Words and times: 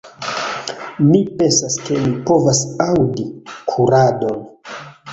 Mi 1.09 1.19
pensas, 1.41 1.77
ke 1.85 2.01
mi 2.07 2.11
povas 2.31 2.65
aŭdi 2.89 3.31
kuradon. 3.71 4.47